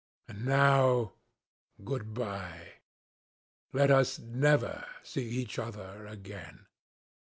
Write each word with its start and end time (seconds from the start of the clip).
"And 0.27 0.45
now, 0.45 1.13
good 1.85 2.15
bye. 2.15 2.71
Let 3.71 3.91
us 3.91 4.17
never 4.17 4.83
see 5.03 5.29
each 5.29 5.59
other 5.59 6.07
again." 6.07 6.65